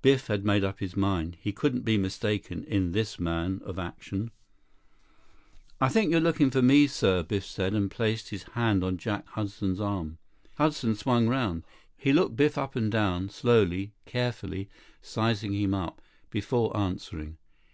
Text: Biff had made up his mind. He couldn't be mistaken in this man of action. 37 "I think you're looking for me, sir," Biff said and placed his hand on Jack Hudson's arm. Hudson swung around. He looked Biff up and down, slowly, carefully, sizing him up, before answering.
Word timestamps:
Biff 0.00 0.28
had 0.28 0.42
made 0.42 0.64
up 0.64 0.78
his 0.80 0.96
mind. 0.96 1.36
He 1.38 1.52
couldn't 1.52 1.82
be 1.84 1.98
mistaken 1.98 2.64
in 2.64 2.92
this 2.92 3.20
man 3.20 3.60
of 3.62 3.78
action. 3.78 4.30
37 5.80 5.82
"I 5.82 5.88
think 5.90 6.10
you're 6.10 6.18
looking 6.20 6.50
for 6.50 6.62
me, 6.62 6.86
sir," 6.86 7.22
Biff 7.22 7.44
said 7.44 7.74
and 7.74 7.90
placed 7.90 8.30
his 8.30 8.44
hand 8.52 8.82
on 8.82 8.96
Jack 8.96 9.26
Hudson's 9.26 9.78
arm. 9.78 10.16
Hudson 10.54 10.94
swung 10.94 11.28
around. 11.28 11.62
He 11.94 12.14
looked 12.14 12.36
Biff 12.36 12.56
up 12.56 12.74
and 12.74 12.90
down, 12.90 13.28
slowly, 13.28 13.92
carefully, 14.06 14.70
sizing 15.02 15.52
him 15.52 15.74
up, 15.74 16.00
before 16.30 16.74
answering. 16.74 17.36